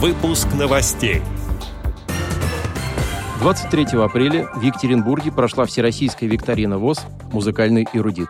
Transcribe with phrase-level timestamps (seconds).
[0.00, 1.22] Выпуск новостей.
[3.40, 8.28] 23 апреля в Екатеринбурге прошла всероссийская викторина ВОЗ «Музыкальный эрудит».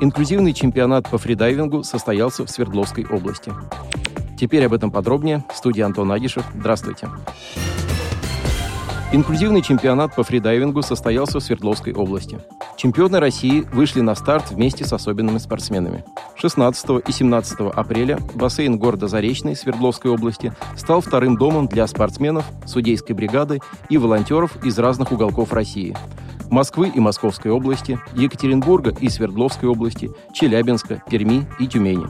[0.00, 3.52] Инклюзивный чемпионат по фридайвингу состоялся в Свердловской области.
[4.36, 5.44] Теперь об этом подробнее.
[5.54, 6.44] В студии Антон Агишев.
[6.52, 7.08] Здравствуйте.
[9.12, 12.40] Инклюзивный чемпионат по фридайвингу состоялся в Свердловской области.
[12.80, 16.02] Чемпионы России вышли на старт вместе с особенными спортсменами.
[16.36, 23.14] 16 и 17 апреля бассейн города Заречный Свердловской области стал вторым домом для спортсменов, судейской
[23.14, 25.94] бригады и волонтеров из разных уголков России.
[26.48, 32.06] Москвы и Московской области, Екатеринбурга и Свердловской области, Челябинска, Перми и Тюмени.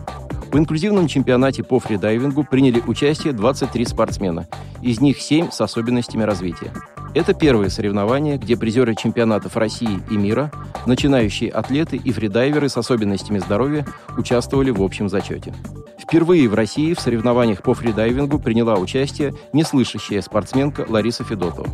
[0.53, 4.47] В инклюзивном чемпионате по фридайвингу приняли участие 23 спортсмена,
[4.83, 6.73] из них 7 с особенностями развития.
[7.13, 10.53] Это первые соревнования, где призеры чемпионатов России и мира,
[10.87, 13.85] начинающие атлеты и фридайверы с особенностями здоровья
[14.17, 15.53] участвовали в общем зачете.
[15.99, 21.67] Впервые в России в соревнованиях по фридайвингу приняла участие неслышащая спортсменка Лариса Федотова.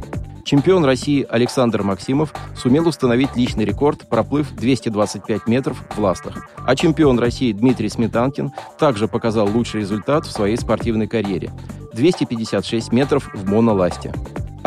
[0.45, 6.48] Чемпион России Александр Максимов сумел установить личный рекорд, проплыв 225 метров в ластах.
[6.56, 11.50] А чемпион России Дмитрий Сметанкин также показал лучший результат в своей спортивной карьере–
[11.93, 14.12] 256 метров в моноласте.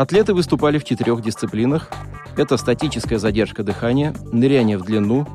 [0.00, 1.90] Атлеты выступали в четырех дисциплинах.
[2.34, 5.26] Это статическая задержка дыхания, ныряние в длину,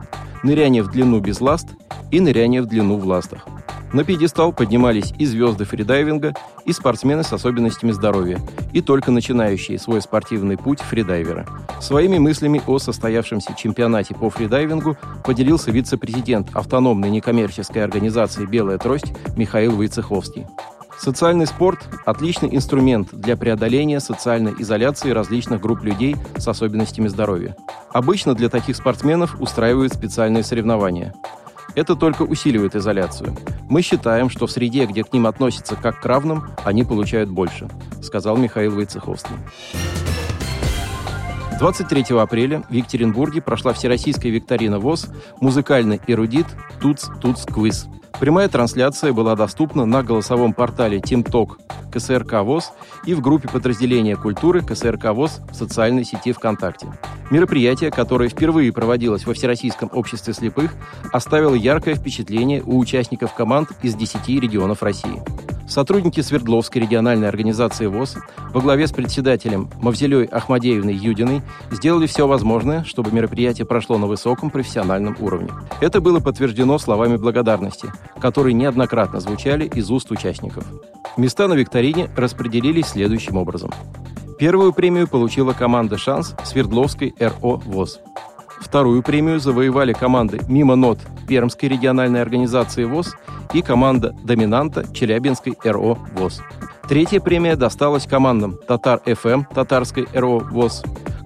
[0.41, 1.67] ныряние в длину без ласт
[2.09, 3.45] и ныряние в длину в ластах.
[3.93, 6.33] На пьедестал поднимались и звезды фридайвинга,
[6.65, 8.39] и спортсмены с особенностями здоровья,
[8.73, 11.45] и только начинающие свой спортивный путь фридайверы.
[11.79, 19.75] Своими мыслями о состоявшемся чемпионате по фридайвингу поделился вице-президент автономной некоммерческой организации «Белая трость» Михаил
[19.75, 20.47] Войцеховский.
[20.99, 27.55] Социальный спорт– отличный инструмент для преодоления социальной изоляции различных групп людей с особенностями здоровья.
[27.91, 31.13] Обычно для таких спортсменов устраивают специальные соревнования–
[31.75, 33.35] это только усиливает изоляцию.
[33.69, 37.67] Мы считаем, что в среде, где к ним относятся как к равным, они получают больше,
[38.01, 39.35] сказал Михаил Войцеховский.
[41.57, 45.07] 23 апреля в Екатеринбурге прошла всероссийская викторина ВОЗ
[45.39, 46.47] «Музыкальный эрудит
[46.81, 47.87] Туц Туц Квиз».
[48.19, 52.73] Прямая трансляция была доступна на голосовом портале TeamTalk КСРК ВОЗ
[53.05, 56.87] и в группе подразделения культуры КСРК ВОЗ в социальной сети ВКонтакте.
[57.31, 60.73] Мероприятие, которое впервые проводилось во Всероссийском обществе слепых,
[61.13, 65.21] оставило яркое впечатление у участников команд из 10 регионов России.
[65.67, 68.17] Сотрудники Свердловской региональной организации ВОЗ
[68.53, 74.51] во главе с председателем Мавзелей Ахмадеевной Юдиной сделали все возможное, чтобы мероприятие прошло на высоком
[74.51, 75.49] профессиональном уровне.
[75.81, 80.65] Это было подтверждено словами благодарности, которые неоднократно звучали из уст участников.
[81.17, 83.71] Места на викторине распределились следующим образом.
[84.37, 87.99] Первую премию получила команда «Шанс» Свердловской РО ВОЗ.
[88.59, 93.15] Вторую премию завоевали команды «Мимо нот» Пермской региональной организации ВОЗ
[93.53, 96.41] и команда «Доминанта» Челябинской РО ВОЗ.
[96.87, 100.83] Третья премия досталась командам «Татар ФМ» Татарской РО ВОЗ,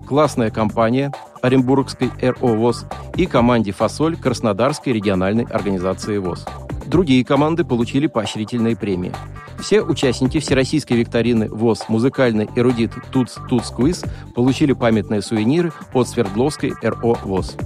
[0.08, 2.86] «Классная компания» Оренбургской РО ВОЗ
[3.16, 6.46] и команде «Фасоль» Краснодарской региональной организации ВОЗ.
[6.86, 9.14] Другие команды получили поощрительные премии.
[9.60, 14.04] Все участники всероссийской викторины ВОЗ «Музыкальный эрудит Туц Туц Квиз»
[14.34, 17.58] получили памятные сувениры от Свердловской РО ВОЗ.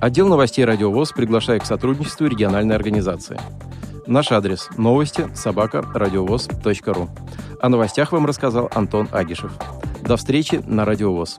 [0.00, 3.40] Отдел новостей «Радио ВОЗ» приглашает к сотрудничеству региональной организации.
[4.06, 7.08] Наш адрес– новости собака ру.
[7.60, 9.52] О новостях вам рассказал Антон Агишев.
[10.02, 11.38] До встречи на Радио ВОЗ.